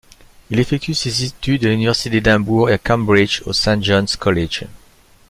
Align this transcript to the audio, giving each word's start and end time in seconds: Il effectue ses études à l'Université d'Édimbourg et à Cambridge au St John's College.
Il 0.49 0.57
effectue 0.59 0.95
ses 0.95 1.25
études 1.25 1.63
à 1.63 1.69
l'Université 1.69 2.09
d'Édimbourg 2.09 2.71
et 2.71 2.73
à 2.73 2.79
Cambridge 2.79 3.43
au 3.45 3.53
St 3.53 3.83
John's 3.83 4.15
College. 4.15 4.63